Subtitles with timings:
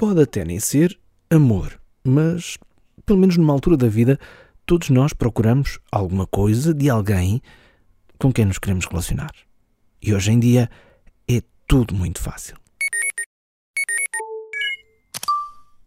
[0.00, 0.98] Pode até nem ser
[1.28, 2.56] amor, mas,
[3.04, 4.18] pelo menos numa altura da vida,
[4.64, 7.42] todos nós procuramos alguma coisa de alguém
[8.18, 9.30] com quem nos queremos relacionar.
[10.00, 10.70] E hoje em dia
[11.30, 12.56] é tudo muito fácil.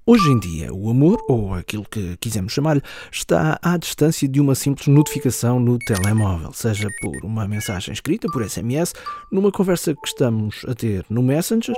[0.05, 4.53] Hoje em dia, o amor, ou aquilo que quisermos chamar-lhe, está à distância de uma
[4.53, 8.93] simples notificação no telemóvel, seja por uma mensagem escrita, por SMS,
[9.31, 11.75] numa conversa que estamos a ter no Messenger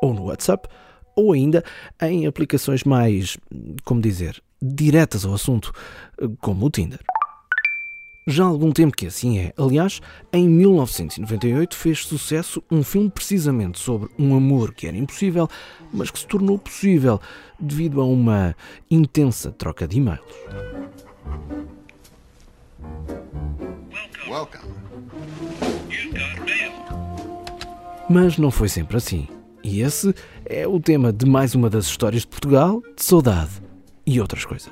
[0.00, 0.68] ou no WhatsApp,
[1.16, 1.64] ou ainda
[2.02, 3.38] em aplicações mais,
[3.84, 5.72] como dizer, diretas ao assunto,
[6.40, 7.00] como o Tinder.
[8.28, 9.52] Já há algum tempo que assim é.
[9.56, 10.00] Aliás,
[10.32, 15.48] em 1998 fez sucesso um filme precisamente sobre um amor que era impossível,
[15.92, 17.20] mas que se tornou possível
[17.58, 18.56] devido a uma
[18.90, 20.20] intensa troca de e-mails.
[24.28, 24.74] Welcome.
[28.10, 29.28] Mas não foi sempre assim.
[29.68, 33.50] E esse é o tema de mais uma das histórias de Portugal, de saudade
[34.06, 34.70] e outras coisas.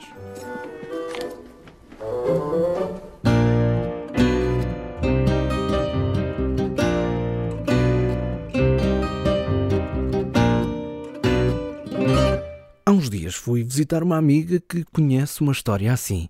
[12.86, 16.28] Há uns dias fui visitar uma amiga que conhece uma história assim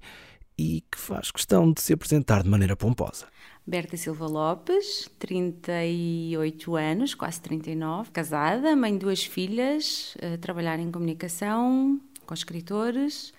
[0.58, 3.26] e que faz questão de se apresentar de maneira pomposa.
[3.66, 10.90] Berta Silva Lopes, 38 anos, quase 39, casada, mãe de duas filhas, a trabalhar em
[10.90, 13.32] comunicação com escritores,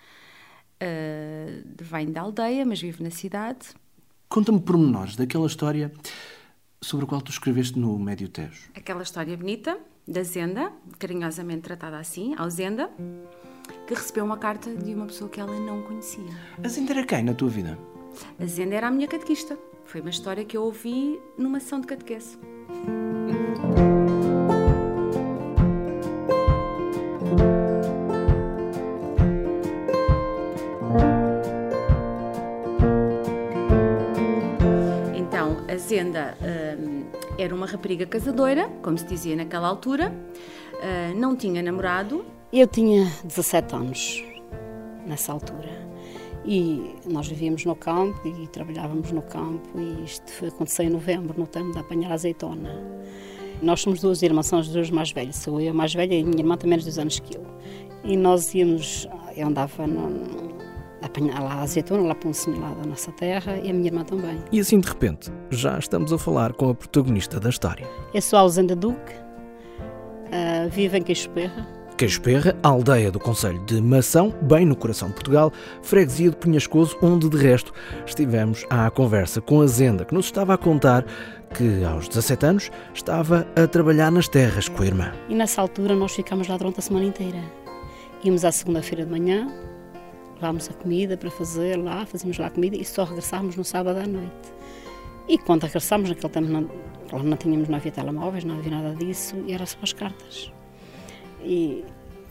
[0.82, 3.68] uh, vem da aldeia, mas vive na cidade.
[4.28, 5.92] Conta-me pormenores daquela história
[6.82, 8.70] sobre a qual tu escreveste no Médio Tejo.
[8.76, 9.78] Aquela história bonita
[10.08, 12.90] da Zenda, carinhosamente tratada assim, ao Zenda,
[13.88, 16.26] que recebeu uma carta de uma pessoa que ela não conhecia.
[16.64, 17.78] A Zenda era quem na tua vida?
[18.40, 19.58] A Zenda era a minha catequista.
[19.86, 22.38] Foi uma história que eu ouvi numa sessão de catequese.
[35.16, 36.38] Então, a Zenda
[36.80, 37.06] hum,
[37.38, 40.12] era uma rapariga casadora, como se dizia naquela altura,
[40.74, 42.26] uh, não tinha namorado.
[42.54, 44.24] Eu tinha 17 anos
[45.06, 45.70] nessa altura
[46.46, 51.48] e nós vivíamos no campo e trabalhávamos no campo e isto aconteceu em novembro, no
[51.48, 52.70] tempo de apanhar azeitona.
[53.62, 55.38] Nós somos duas irmãs, somos as duas mais velhas.
[55.38, 57.46] Sou eu a mais velha e a minha irmã tem menos dois anos que eu.
[58.04, 60.56] E nós íamos, eu andava no,
[61.02, 63.74] a apanhar lá a azeitona, lá para um senhor lá da nossa terra e a
[63.74, 64.38] minha irmã também.
[64.52, 67.88] E assim de repente, já estamos a falar com a protagonista da história.
[68.14, 71.30] Eu sou a Ausenda Duque, uh, vivo em Queixo
[71.96, 75.52] Perra, Queijo Perra, aldeia do Conselho de Mação, bem no coração de Portugal,
[75.82, 77.74] freguesia de Pinhascoso, onde de resto
[78.06, 81.06] estivemos à conversa com a Zenda, que nos estava a contar
[81.54, 85.14] que aos 17 anos estava a trabalhar nas terras com a irmã.
[85.30, 87.42] E nessa altura nós ficámos lá durante a semana inteira.
[88.24, 89.48] Íamos à segunda-feira de manhã,
[90.36, 94.00] levámos a comida para fazer lá, fazíamos lá a comida e só regressávamos no sábado
[94.00, 94.54] à noite.
[95.28, 96.70] E quando regressámos, naquele tempo não,
[97.24, 100.52] não tínhamos, não havia telemóveis, não havia nada disso, e era só as cartas.
[101.46, 101.86] E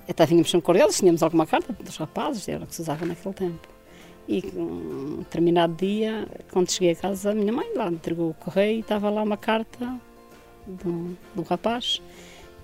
[0.08, 3.06] até vínhamos sempre com eles, tínhamos alguma carta dos rapazes, era o que se usava
[3.06, 3.68] naquele tempo.
[4.28, 8.76] E um determinado dia, quando cheguei a casa, a minha mãe lá entregou o correio
[8.76, 10.00] e estava lá uma carta
[10.66, 12.02] do, do rapaz.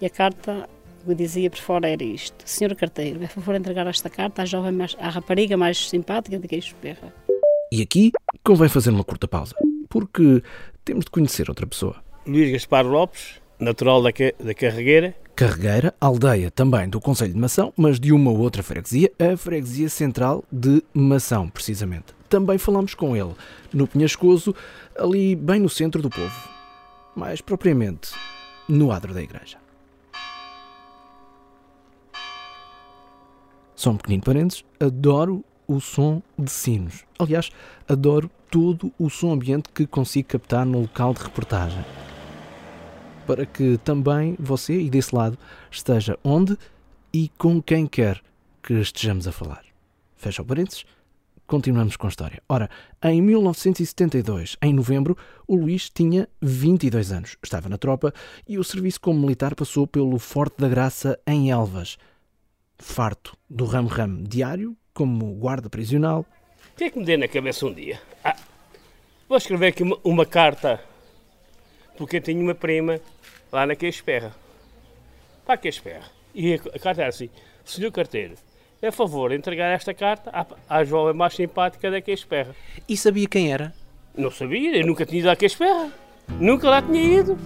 [0.01, 0.69] E a carta
[1.05, 4.73] que dizia por fora era isto: Senhor carteiro, é favor entregar esta carta à jovem,
[4.73, 7.13] mais, à rapariga mais simpática de Queixo Perra.
[7.73, 8.11] E aqui
[8.43, 9.55] convém fazer uma curta pausa,
[9.89, 10.43] porque
[10.85, 12.03] temos de conhecer outra pessoa.
[12.27, 14.11] Luís Gaspar Lopes, natural da,
[14.43, 19.39] da Carregueira, Carregueira, aldeia também do Conselho de Mação, mas de uma outra freguesia, a
[19.39, 22.13] freguesia central de Mação, precisamente.
[22.29, 23.35] Também falamos com ele,
[23.73, 24.55] no Penhascoso,
[24.99, 26.47] ali bem no centro do povo.
[27.17, 28.11] Mais propriamente,
[28.69, 29.57] no adro da igreja.
[33.75, 37.07] Só um pequenino parênteses, adoro o som de sinos.
[37.19, 37.51] Aliás,
[37.89, 41.83] adoro todo o som ambiente que consigo captar no local de reportagem
[43.31, 45.39] para que também você e desse lado
[45.71, 46.59] esteja onde
[47.13, 48.21] e com quem quer
[48.61, 49.63] que estejamos a falar.
[50.17, 50.85] Fecha o parênteses.
[51.47, 52.43] Continuamos com a história.
[52.49, 52.69] Ora,
[53.05, 55.17] em 1972, em novembro,
[55.47, 57.37] o Luís tinha 22 anos.
[57.41, 58.13] Estava na tropa
[58.49, 61.99] e o serviço como militar passou pelo Forte da Graça, em Elvas.
[62.81, 66.27] Farto do ramo-ramo diário, como guarda prisional.
[66.73, 68.03] O que é que me deu na cabeça um dia?
[68.25, 68.35] Ah,
[69.29, 70.90] vou escrever aqui uma, uma carta
[72.01, 72.99] porque eu tinha uma prima
[73.53, 74.33] lá na Queixperra.
[75.45, 76.07] Para a Queixperra.
[76.35, 77.29] E a carta era assim:
[77.63, 78.37] Senhor carteiro,
[78.81, 80.47] é favor entregar esta carta à,
[80.79, 82.57] à jovem mais simpática da Queixperra.
[82.89, 83.75] E sabia quem era?
[84.17, 85.93] Não sabia, eu nunca tinha ido à Queixperra.
[86.41, 87.39] Nunca lá tinha ido.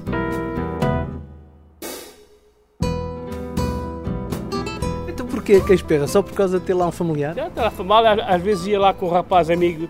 [5.24, 6.06] porquê a Espera?
[6.06, 7.34] Só por causa de ter lá um familiar?
[7.34, 9.88] Já estava familiar, às vezes ia lá com o rapaz amigo,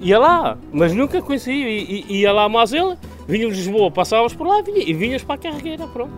[0.00, 2.96] ia lá, mas nunca conhecia, ia lá mais ele,
[3.30, 6.12] vinha de Lisboa, passávamos por lá vinha, e vinhas para a carregueira, pronto.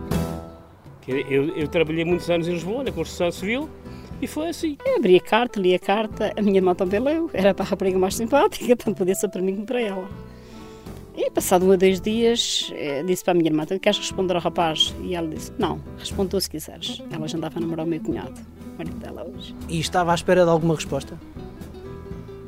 [1.07, 3.69] Eu, eu, trabalhei muitos anos em Lisboa, na construção civil,
[4.21, 4.77] e foi assim.
[4.85, 7.67] Eu abri a carta, li a carta, a minha irmã também leu, era para a
[7.67, 10.07] rapariga mais simpática, tanto podia ser para mim como para ela.
[11.15, 14.41] E passado um ou dois dias, eh, disse para a minha irmã: Queres responder ao
[14.41, 14.95] rapaz?
[15.03, 17.03] E ela disse: Não, responde tu se quiseres.
[17.11, 18.41] Ela já andava a namorar o meu cunhado,
[18.73, 19.55] o marido dela hoje.
[19.69, 21.19] E estava à espera de alguma resposta?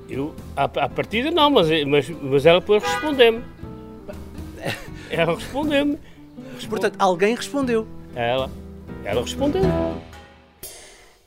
[0.09, 3.43] Eu, à, à partida, não, mas, mas, mas ela depois respondeu-me.
[5.09, 5.99] Ela respondeu-me.
[6.69, 7.87] Portanto, alguém respondeu.
[8.15, 8.49] Ela.
[9.03, 9.61] Ela respondeu.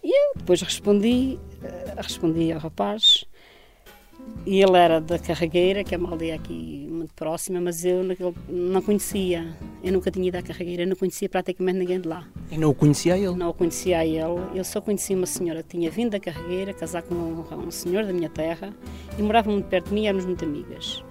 [0.02, 3.26] E eu depois respondi, eh, respondi ao rapaz
[4.46, 8.02] e ele era da Carregueira, que é uma aldeia aqui muito próxima, mas eu
[8.48, 9.56] não conhecia.
[9.82, 12.26] Eu nunca tinha ido à Carregueira, não conhecia praticamente ninguém de lá.
[12.50, 13.34] E não o conhecia ele?
[13.34, 14.40] Não o conhecia ele.
[14.54, 18.04] Eu só conhecia uma senhora que tinha vindo da Carregueira, casar com um, um senhor
[18.04, 18.74] da minha terra,
[19.18, 21.04] e morava muito perto de mim e éramos muito amigas.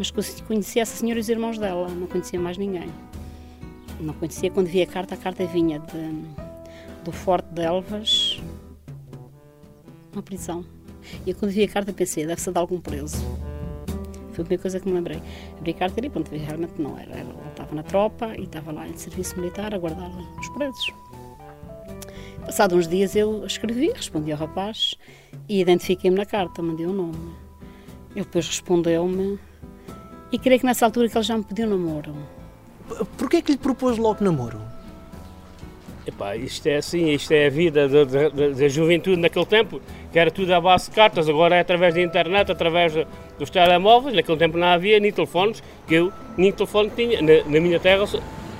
[0.00, 2.88] Mas conhecia essa senhora e os irmãos dela, não conhecia mais ninguém.
[4.00, 8.40] Não conhecia quando via a carta, a carta vinha de, do Forte de Elvas,
[10.10, 10.64] uma prisão.
[11.26, 13.18] E quando vi a carta pensei, deve ser de algum preso.
[14.32, 15.20] Foi a primeira coisa que me lembrei.
[15.58, 17.18] Abri a carta e pronto, realmente não era.
[17.18, 20.94] Ela estava na tropa e estava lá em serviço militar a guardar os presos.
[22.46, 24.94] Passados uns dias eu escrevi, respondi ao rapaz
[25.46, 27.34] e identifiquei-me na carta, mandei o um nome.
[28.16, 29.38] Ele depois respondeu-me
[30.32, 32.14] e creio que nessa altura que ele já me pediu namoro.
[33.16, 34.60] Porquê é que lhe propôs logo namoro?
[36.06, 39.80] Epá, isto é assim, isto é a vida da, da, da, juventude naquele tempo,
[40.10, 42.94] que era tudo à base de cartas, agora é através da internet, através
[43.38, 47.60] dos telemóveis, naquele tempo não havia nem telefones, que eu nem telefone tinha, na, na
[47.60, 48.04] minha terra,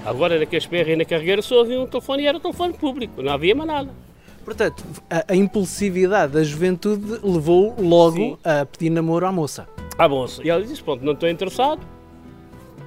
[0.04, 3.32] agora naqueles perros e na carreira só havia um telefone e era telefone público, não
[3.32, 4.09] havia mais nada.
[4.50, 8.38] Portanto, a, a impulsividade da juventude levou logo Sim.
[8.42, 9.68] a pedir namoro à moça.
[9.96, 10.42] À moça.
[10.44, 11.80] E ela disse, pronto, não estou interessado,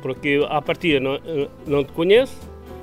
[0.02, 1.18] porque à partida não,
[1.66, 2.36] não te conheço,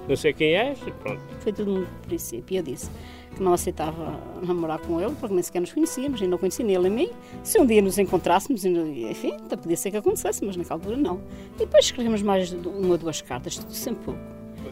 [0.08, 1.20] não sei quem és, e pronto.
[1.40, 2.56] Foi tudo no princípio.
[2.56, 2.90] Eu disse
[3.36, 6.74] que não aceitava namorar com ele, porque nem sequer nos conhecíamos, e não conhecia nem
[6.74, 7.10] ele a mim.
[7.44, 11.20] Se um dia nos encontrássemos, enfim, até podia ser que acontecesse, mas naquela altura não.
[11.56, 14.20] E depois escrevemos mais uma ou duas cartas, tudo sempre pouco.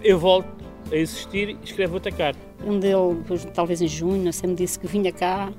[0.03, 0.49] Eu volto
[0.91, 2.39] a existir e escrevo outra carta.
[2.65, 3.25] Um dele,
[3.55, 5.53] talvez em junho, sempre disse que vinha cá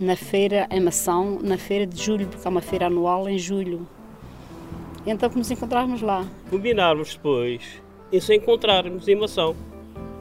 [0.00, 3.86] na feira em Mação, na feira de julho, porque há uma feira anual em julho.
[5.06, 6.26] E então que nos encontrávamos lá.
[6.50, 7.62] Combinarmos depois
[8.10, 9.54] e se encontrarmos em Mação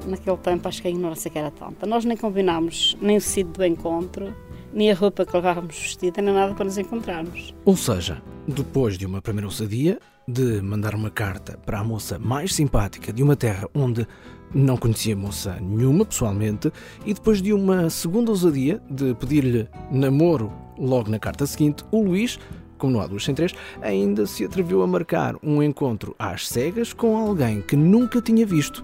[0.05, 1.85] naquele tempo acho que a ignorância que era tanta.
[1.85, 4.35] Nós nem combinámos nem o sítio do encontro,
[4.73, 7.53] nem a roupa que levávamos vestida, nem nada para nos encontrarmos.
[7.65, 12.53] Ou seja, depois de uma primeira ousadia, de mandar uma carta para a moça mais
[12.53, 14.07] simpática de uma terra onde
[14.53, 16.71] não conhecia moça nenhuma pessoalmente,
[17.05, 22.39] e depois de uma segunda ousadia de pedir-lhe namoro logo na carta seguinte, o Luís
[22.83, 26.91] como não há duas sem três, ainda se atreveu a marcar um encontro às cegas
[26.91, 28.83] com alguém que nunca tinha visto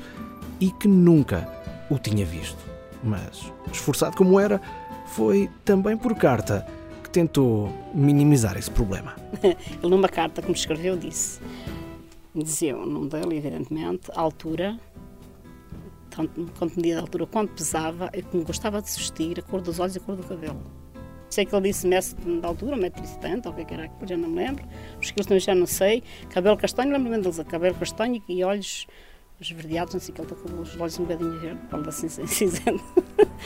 [0.57, 1.45] e que nunca
[1.89, 2.57] o tinha visto.
[3.03, 4.61] Mas, esforçado como era,
[5.07, 6.65] foi também por carta
[7.09, 9.15] que tentou minimizar esse problema.
[9.43, 11.41] Ele, numa carta que me escreveu, disse:
[12.33, 14.79] dizia o nome dele, evidentemente, a altura,
[16.09, 19.61] tanto quanto media a altura, quanto pesava, e como gostava de se vestir, a cor
[19.61, 20.61] dos olhos e a cor do cabelo.
[21.29, 24.29] Sei que ele disse mestre de altura, 1,70m, ou o que era aquilo, já não
[24.29, 24.65] me lembro.
[24.99, 26.03] Os quilos também já não sei.
[26.29, 28.87] Cabelo castanho, lembro-me deles, cabelo castanho e olhos
[29.41, 32.83] esverdeados, não sei que ele está com os olhos um bocadinho verdes, falando assim cinzento.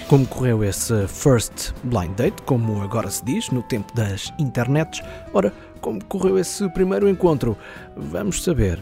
[0.07, 5.01] Como correu esse first blind date, como agora se diz, no tempo das internets?
[5.33, 7.57] Ora, como correu esse primeiro encontro?
[7.95, 8.81] Vamos saber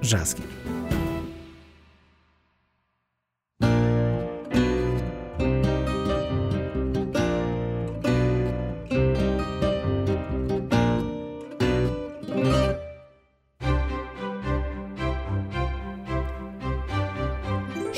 [0.00, 0.77] já a seguir.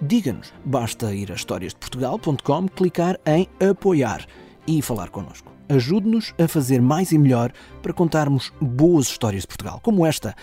[0.00, 0.52] diga-nos.
[0.64, 4.26] Basta ir a historiasdeportugal.com, clicar em apoiar
[4.66, 5.52] e falar connosco.
[5.68, 7.52] Ajude-nos a fazer mais e melhor
[7.82, 10.34] para contarmos boas histórias de Portugal, como esta,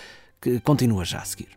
[0.41, 1.49] que continua já a seguir.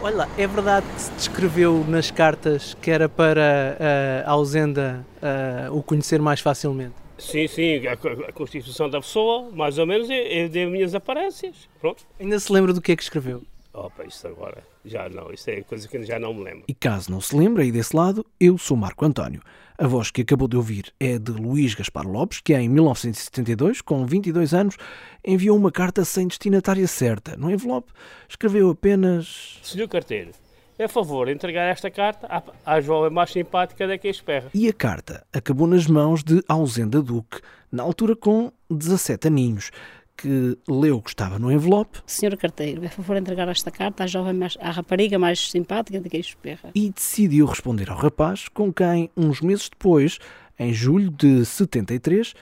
[0.00, 5.74] Olha é verdade que se descreveu nas cartas que era para uh, a ausenda uh,
[5.74, 7.03] o conhecer mais facilmente?
[7.18, 11.68] Sim, sim, a, a, constituição da pessoa, mais ou menos, é, é de minhas aparências.
[11.80, 12.04] Pronto.
[12.18, 13.42] Ainda se lembra do que é que escreveu?
[13.72, 16.62] Opa, isso agora, já não, isso é coisa que já não me lembro.
[16.68, 19.42] E caso não se lembre, aí desse lado, eu sou Marco António.
[19.76, 24.06] A voz que acabou de ouvir é de Luís Gaspar Lopes, que em 1972, com
[24.06, 24.76] 22 anos,
[25.24, 27.36] enviou uma carta sem destinatária certa.
[27.36, 27.92] No envelope,
[28.28, 29.58] escreveu apenas...
[29.64, 30.30] Senhor carteiro,
[30.78, 32.42] é favor entregar esta carta à,
[32.74, 34.48] à jovem mais simpática da que espera.
[34.52, 37.40] E a carta acabou nas mãos de Ausenda Duque,
[37.70, 39.70] na altura com 17 aninhos,
[40.16, 41.98] que leu que estava no envelope.
[42.06, 46.08] Senhor carteiro, é favor entregar esta carta à jovem, mais, à rapariga mais simpática de
[46.08, 46.70] quem espera.
[46.74, 50.18] E decidiu responder ao rapaz, com quem, uns meses depois,
[50.58, 52.34] em julho de 73,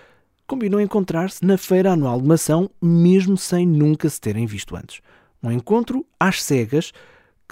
[0.47, 5.01] combinou encontrar-se na feira anual de mação, mesmo sem nunca se terem visto antes.
[5.43, 6.93] Um encontro às cegas,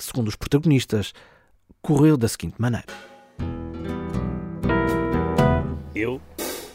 [0.01, 1.13] que, segundo os protagonistas,
[1.83, 2.87] correu da seguinte maneira.
[5.95, 6.21] Eu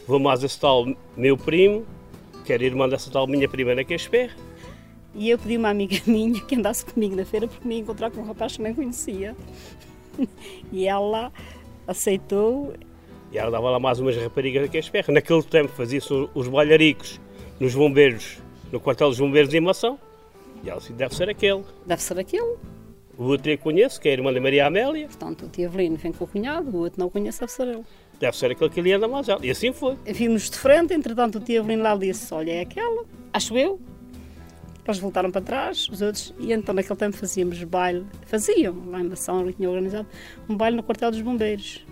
[0.08, 0.86] vou mais a tal
[1.18, 1.86] meu primo,
[2.46, 4.32] que era irmã dessa tal minha prima que espera.
[5.16, 8.12] E eu pedi uma amiga minha que andasse comigo na feira porque me ia encontrar
[8.12, 9.36] com um rapaz que nem conhecia.
[10.72, 11.32] e ela
[11.88, 12.74] aceitou.
[13.32, 15.12] E ela dava lá mais umas raparigas que espera.
[15.12, 17.20] Naquele tempo fazia-se os balharicos
[17.60, 18.38] nos bombeiros,
[18.72, 19.98] no quartel dos bombeiros em Mação.
[20.64, 21.64] E ela disse, deve ser aquele.
[21.88, 22.56] Deve ser aquele.
[23.18, 25.08] O outro eu conheço, que é a irmã da Maria Amélia.
[25.08, 27.84] Portanto, o tio Avelino vem com o cunhado, o outro não conhece, deve ser ele.
[28.20, 29.46] Deve ser aquele que ele anda mais alto.
[29.46, 29.98] E assim foi.
[30.06, 33.80] Vimos de frente, entretanto o tio Avelino lá disse, olha, é aquela, acho eu.
[34.86, 39.06] Eles voltaram para trás, os outros, e então naquele tempo fazíamos baile, faziam, lá em
[39.06, 40.08] Mação, ali tinha organizado,
[40.48, 41.84] um baile no quartel dos bombeiros.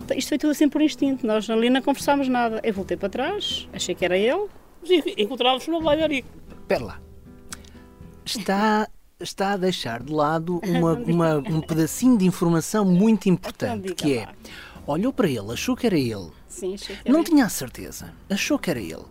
[0.00, 2.60] Então, isto foi tudo assim por instinto, nós ali não conversámos nada.
[2.62, 4.48] Eu voltei para trás, achei que era ele.
[5.16, 6.24] Encontrávamos no baile
[6.60, 7.00] Espera lá.
[8.24, 8.88] Está
[9.22, 14.28] está a deixar de lado uma, uma, um pedacinho de informação muito importante, que é,
[14.86, 16.30] olhou para ele, achou que era ele.
[16.48, 19.04] Sim, achou que era Não tinha a certeza, achou que era ele.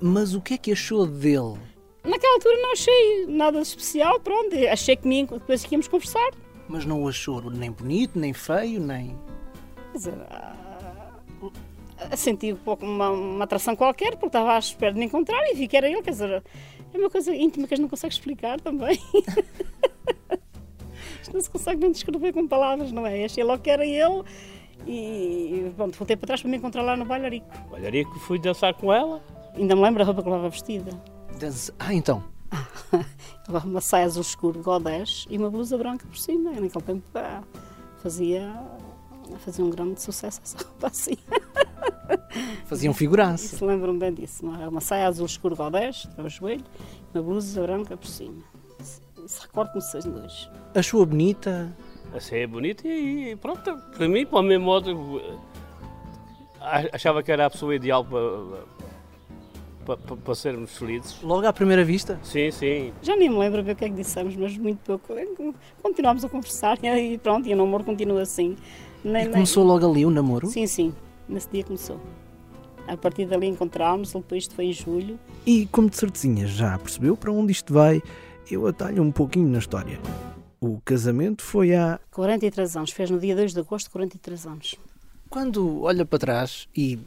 [0.00, 1.56] Mas o que é que achou dele?
[2.04, 6.30] Naquela altura não achei nada especial, pronto, achei que depois que íamos conversar.
[6.68, 9.18] Mas não o achou nem bonito, nem feio, nem...
[9.92, 10.14] Quer dizer,
[12.16, 15.54] senti um pouco uma, uma atração qualquer, porque estava à espera de me encontrar e
[15.54, 16.42] vi que era ele, quer dizer,
[16.92, 19.00] é uma coisa íntima que a gente não consegue explicar também.
[21.20, 23.24] Isto não se consegue nem descrever com palavras, não é?
[23.24, 24.22] Achei logo que era ele
[24.86, 27.46] e pronto, voltei para trás para me encontrar lá no bailarico.
[27.70, 29.22] Bailarico, fui dançar com ela.
[29.54, 30.90] Ainda me lembro a roupa que levava vestida.
[31.78, 32.22] Ah, então.
[33.48, 36.52] levava uma saia azul escuro, godés e uma blusa branca por cima.
[36.52, 37.04] Eu, naquele tempo
[38.02, 38.54] fazia,
[39.38, 41.16] fazia um grande sucesso essa roupa assim.
[42.66, 43.56] Fazia um figuraço.
[43.56, 44.44] Se lembram bem disso.
[44.44, 46.64] Uma, uma saia azul escuro godés, até o joelho,
[47.14, 48.42] uma blusa branca por cima.
[49.26, 50.50] Se recordo-me seis dois.
[50.74, 51.74] Achou bonita?
[52.14, 55.20] Achei é bonita e, e pronto, para mim, para o meu modo,
[56.92, 58.64] achava que era a pessoa ideal para,
[59.84, 61.20] para, para, para, sermos felizes.
[61.22, 62.18] Logo à primeira vista?
[62.22, 62.92] Sim, sim.
[63.02, 65.14] Já nem me lembro bem o que é que dissemos, mas muito pouco.
[65.82, 68.56] Continuámos a conversar e pronto, e o namoro continua assim.
[69.04, 69.72] Nem, e começou nem...
[69.72, 70.48] logo ali o namoro?
[70.48, 70.94] Sim, sim.
[71.28, 72.00] Nesse dia começou.
[72.88, 75.18] A partir dali encontrámos, depois isto foi em julho.
[75.44, 78.00] E como de certezinha já percebeu para onde isto vai,
[78.50, 79.98] eu atalho um pouquinho na história.
[80.60, 81.98] O casamento foi há.
[82.12, 84.74] 43 anos, fez no dia 2 de agosto 43 anos.
[85.28, 86.98] Quando olha para trás e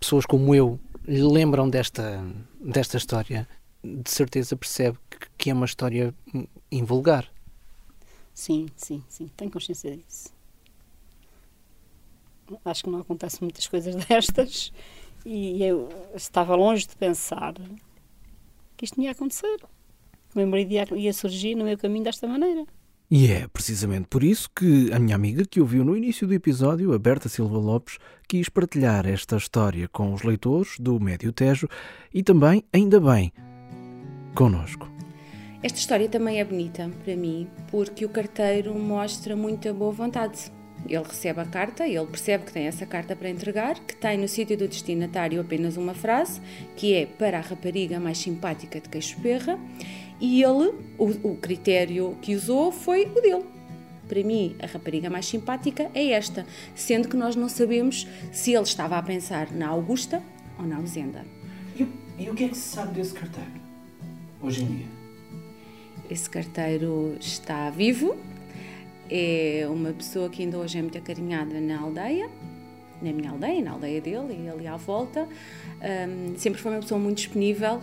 [0.00, 2.22] pessoas como eu lhe lembram desta,
[2.60, 3.48] desta história,
[3.82, 4.98] de certeza percebe
[5.36, 6.12] que é uma história
[6.70, 7.26] invulgar.
[8.34, 10.32] Sim, sim, sim, tenho consciência disso.
[12.64, 14.72] Acho que não acontecem muitas coisas destas
[15.30, 17.52] e eu estava longe de pensar
[18.76, 19.58] que isto ia acontecer.
[20.34, 22.64] O meu marido ia, ia surgir no meu caminho desta maneira.
[23.10, 26.94] E é precisamente por isso que a minha amiga que ouviu no início do episódio,
[26.94, 31.68] a Berta Silva Lopes, quis partilhar esta história com os leitores do Médio Tejo
[32.12, 33.30] e também, ainda bem,
[34.34, 34.90] conosco.
[35.62, 40.52] Esta história também é bonita para mim porque o carteiro mostra muita boa vontade.
[40.86, 44.28] Ele recebe a carta, ele percebe que tem essa carta para entregar, que tem no
[44.28, 46.40] sítio do destinatário apenas uma frase,
[46.76, 49.58] que é para a rapariga mais simpática de queixo perra,
[50.20, 53.44] e ele, o, o critério que usou foi o dele.
[54.08, 58.62] Para mim, a rapariga mais simpática é esta, sendo que nós não sabemos se ele
[58.62, 60.22] estava a pensar na Augusta
[60.58, 61.24] ou na Ausenda.
[61.76, 61.86] E,
[62.18, 63.50] e o que é que se sabe desse carteiro,
[64.40, 64.86] hoje em dia?
[66.10, 68.16] Esse carteiro está vivo,
[69.10, 72.28] é uma pessoa que ainda hoje é muito acarinhada na aldeia,
[73.00, 75.28] na minha aldeia, na aldeia dele e ali à volta.
[75.80, 77.80] Um, sempre foi uma pessoa muito disponível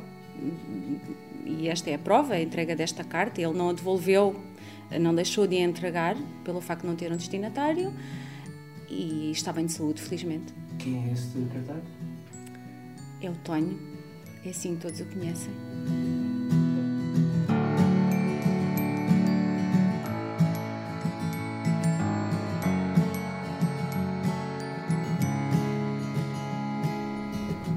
[1.46, 3.42] e esta é a prova, a entrega desta carta.
[3.42, 4.36] Ele não a devolveu
[5.00, 7.94] não deixou de a entregar pelo facto de não ter um destinatário
[8.90, 10.54] e está bem de saúde, felizmente.
[10.78, 11.84] Quem é esse cartaz?
[13.22, 13.80] É o Tonho,
[14.46, 15.54] é assim que todos o conhecem.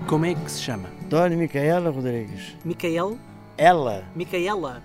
[0.08, 0.88] Como é que se chama?
[1.10, 2.56] Dona Micaela Rodrigues.
[2.64, 3.18] Micael?
[3.58, 4.82] Ela, Micaela.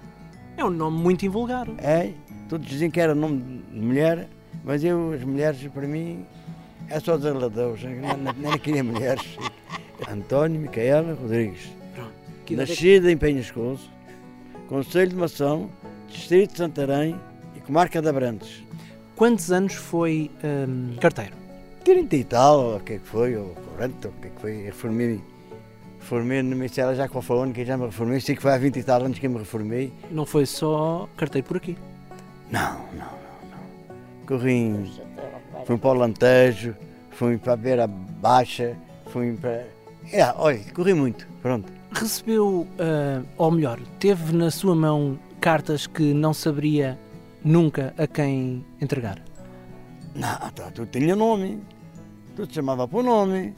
[0.57, 1.65] É um nome muito invulgar.
[1.77, 2.11] é,
[2.49, 4.27] todos dizem que era nome de mulher,
[4.65, 6.25] mas eu, as mulheres, para mim,
[6.89, 7.95] é só desaladeus, nem,
[8.37, 9.37] nem queria mulheres.
[10.11, 11.71] António Micaela Rodrigues.
[11.95, 12.11] Pronto.
[12.45, 13.89] Que é que- Nascida em Penhascoso,
[14.67, 15.69] Conselho de Mação,
[16.09, 17.17] Distrito de Santarém
[17.55, 18.61] e Comarca de Abrantes.
[19.15, 21.42] Quantos anos foi hum, carteiro?
[21.83, 24.63] 30 e tal, o que é que foi, ou 40, o que é que foi,
[24.63, 25.21] reformei
[25.99, 28.57] Reformei no Ministério já foi o ano que já me reformei, sei que foi há
[28.57, 29.93] 20 e tal anos que eu me reformei.
[30.11, 31.77] Não foi só carteiro por aqui.
[32.51, 33.05] Não, não, não,
[33.49, 34.27] não.
[34.27, 34.91] Corri, em-
[35.65, 36.75] fui para o Lantejo,
[37.11, 38.75] fui para a Beira Baixa,
[39.07, 39.65] fui para...
[40.11, 41.71] É, olha, corri muito, pronto.
[41.93, 46.99] Recebeu, ah, ou melhor, teve na sua mão cartas que não saberia
[47.45, 49.21] nunca a quem entregar.
[50.13, 51.61] Não, tá, tu tinha nome,
[52.35, 53.53] tu te chamava por nome.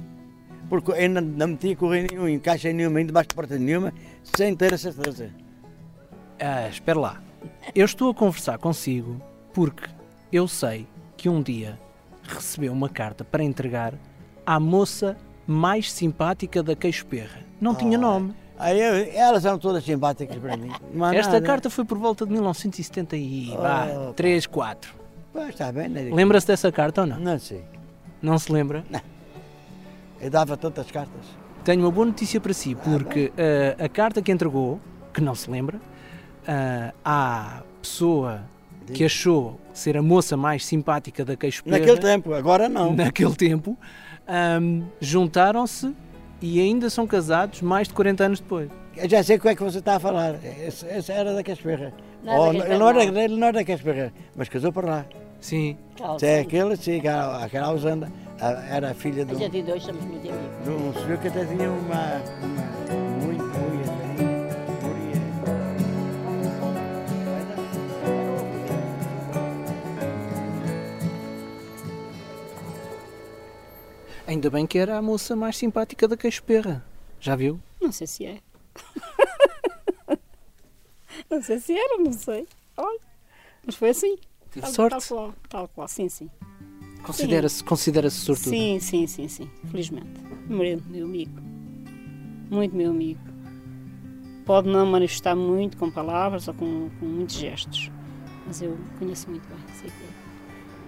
[0.69, 3.93] Porque eu não, não metia correr nenhum, em caixa nenhuma, nem debaixo de porta nenhuma,
[4.23, 5.29] sem ter a certeza.
[6.39, 7.21] Ah, espera lá.
[7.75, 9.21] Eu estou a conversar consigo
[9.53, 9.87] porque
[10.31, 11.79] eu sei que um dia
[12.23, 13.93] recebeu uma carta para entregar
[14.43, 15.15] à moça
[15.45, 17.41] mais simpática da Queixo Perra.
[17.61, 18.33] Não tinha Ah, nome.
[18.57, 20.71] Aí eu- elas eram todas simpáticas para mim.
[21.13, 21.45] Esta nada.
[21.45, 24.95] carta foi por volta de 1973, 4.
[25.31, 26.09] Pois, está bem, né?
[26.11, 27.19] Lembra-se dessa carta ou não?
[27.19, 27.63] Não sei.
[28.25, 28.83] Não se lembra?
[30.19, 31.25] Eu dava tantas cartas.
[31.63, 34.79] Tenho uma boa notícia para si, porque ah, a carta que entregou,
[35.13, 35.79] que não se lembra,
[36.47, 38.41] ah, à pessoa
[38.91, 42.93] que achou ser a moça mais simpática da Queixo Naquele tempo, agora não.
[42.95, 43.77] naquele tempo,
[44.27, 45.95] ahm, juntaram-se
[46.41, 48.69] e ainda são casados mais de 40 anos depois.
[48.97, 50.35] Eu já sei o que é que você está a falar.
[50.65, 51.93] Esse, esse era da Casperra.
[52.23, 55.05] Não Oh, ele, não era, ele não era da Casperra, mas casou para lá.
[55.39, 55.77] Sim.
[56.19, 60.03] Se é aquele, sim, aquela, aquela Ausanda, era a filha de um, gente dois somos
[60.03, 60.63] muito amigos.
[60.63, 62.21] de um senhor que até tinha uma.
[62.41, 63.85] uma muito, muito.
[74.27, 76.83] Ainda bem que era a moça mais simpática da Queixo Perra.
[77.19, 77.59] Já viu?
[77.79, 78.39] Não sei se é.
[81.29, 82.47] não sei se era, não sei.
[82.75, 82.99] Olha,
[83.65, 84.17] mas foi assim.
[84.51, 85.07] Tive Tal- sorte.
[85.07, 86.29] Tal qual, tal qual, sim, sim.
[87.05, 88.49] Considera-se considera sortudo.
[88.49, 89.49] Sim, sim, sim, sim.
[89.69, 90.09] Felizmente.
[90.47, 91.39] Meu, meu amigo.
[92.49, 93.19] Muito meu amigo.
[94.45, 97.91] Pode não manifestar muito com palavras ou com, com muitos gestos.
[98.45, 99.95] Mas eu conheço muito bem, sei que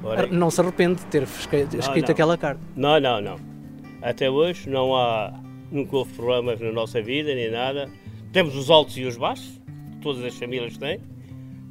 [0.06, 0.08] é.
[0.08, 2.12] Ora, Não se arrepende de ter escrito, escrito não.
[2.14, 2.62] aquela carta.
[2.76, 3.36] Não, não, não.
[4.02, 5.34] Até hoje não há,
[5.72, 7.90] nunca houve problemas na nossa vida, nem nada.
[8.32, 9.60] Temos os altos e os baixos,
[10.02, 11.00] todas as famílias têm,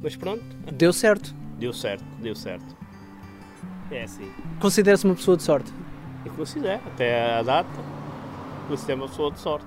[0.03, 1.33] mas pronto, Deu certo.
[1.57, 2.75] deu certo, deu certo.
[3.91, 4.29] É assim.
[4.59, 5.71] Considera-se uma pessoa de sorte.
[6.25, 7.69] Eu considero, até a data,
[8.67, 9.65] considero uma pessoa de sorte.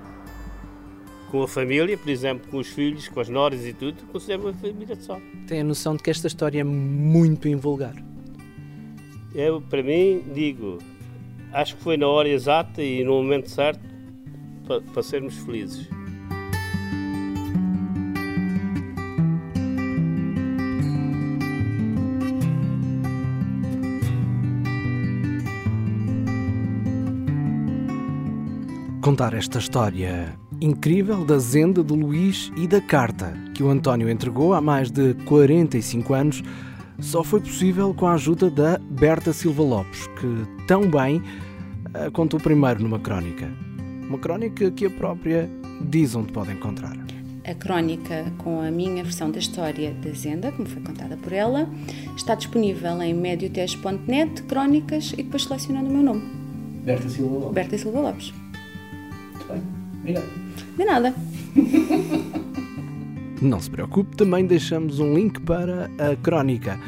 [1.30, 4.52] Com a família, por exemplo, com os filhos, com as noras e tudo, considero uma
[4.52, 5.24] família de sorte.
[5.46, 7.94] Tem a noção de que esta história é muito invulgar.
[9.35, 10.78] Eu, para mim, digo,
[11.52, 13.80] acho que foi na hora exata e no momento certo
[14.66, 15.88] para, para sermos felizes.
[29.11, 34.55] Contar esta história incrível da Zenda do Luís e da carta que o António entregou
[34.55, 36.42] há mais de 45 anos
[37.01, 41.20] só foi possível com a ajuda da Berta Silva Lopes, que tão bem
[41.92, 43.51] a contou primeiro numa crónica.
[44.09, 46.96] Uma crónica que a própria diz onde pode encontrar.
[47.44, 51.68] A crónica com a minha versão da história da Zenda, como foi contada por ela,
[52.16, 56.23] está disponível em medioteste.net, crónicas e depois selecionando o meu nome,
[56.85, 57.55] Berta Silva Lopes.
[57.55, 58.39] Berta Silva Lopes.
[60.00, 60.28] Obrigado.
[60.76, 61.14] De nada.
[63.40, 66.78] Não se preocupe, também deixamos um link para a crónica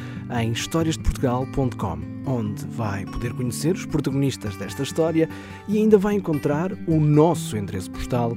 [0.40, 5.28] em historiasdeportugal.com, onde vai poder conhecer os protagonistas desta história
[5.66, 8.36] e ainda vai encontrar o nosso endereço postal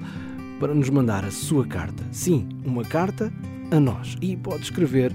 [0.61, 2.03] para nos mandar a sua carta.
[2.11, 3.33] Sim, uma carta
[3.71, 4.15] a nós.
[4.21, 5.13] E pode escrever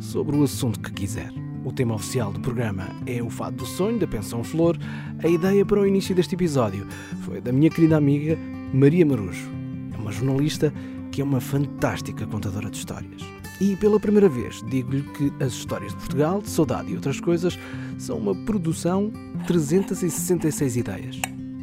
[0.00, 1.32] sobre o assunto que quiser.
[1.64, 4.78] O tema oficial do programa é o Fado do Sonho, da Pensão Flor.
[5.22, 6.86] A ideia para o início deste episódio
[7.22, 8.38] foi da minha querida amiga
[8.72, 9.48] Maria Marujo.
[9.94, 10.72] É uma jornalista
[11.10, 13.22] que é uma fantástica contadora de histórias.
[13.60, 17.58] E pela primeira vez digo-lhe que as histórias de Portugal, de saudade e outras coisas
[17.98, 19.10] são uma produção
[19.46, 21.20] 366 ideias,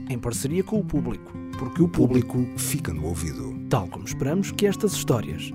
[0.09, 3.55] em parceria com o público, porque o público fica no ouvido.
[3.69, 5.53] tal como esperamos que estas histórias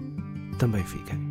[0.59, 1.30] também fiquem.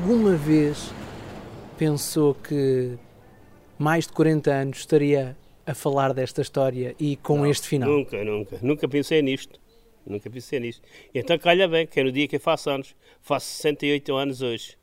[0.00, 0.92] Alguma vez
[1.76, 2.96] pensou que
[3.78, 5.36] mais de 40 anos estaria
[5.66, 7.88] a falar desta história e com Não, este final?
[7.90, 8.58] Nunca, nunca.
[8.62, 9.60] Nunca pensei nisto.
[10.06, 10.82] Nunca pensei nisto.
[11.14, 12.94] Então calha bem, que é no dia que eu faço anos.
[13.20, 14.76] Faço 68 anos hoje.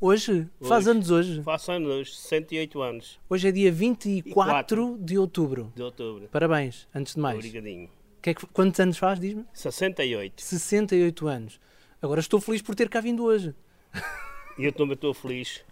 [0.00, 0.48] Hoje?
[0.60, 0.90] Faz Hoje.
[0.96, 1.42] anos hoje?
[1.42, 5.72] Faço anos hoje, 68 anos Hoje é dia 24 de outubro.
[5.74, 6.28] de outubro.
[6.30, 7.36] Parabéns, antes de mais.
[7.36, 7.88] Obrigadinho.
[8.22, 9.44] Que é que- quantos anos faz, diz-me?
[9.52, 10.40] 68.
[10.42, 11.60] 68 anos.
[12.00, 13.54] Agora estou feliz por ter cá vindo hoje.
[14.58, 15.64] E eu também estou feliz.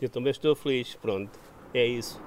[0.00, 0.94] Eu também estou feliz.
[0.94, 1.38] Pronto.
[1.74, 2.20] É isso.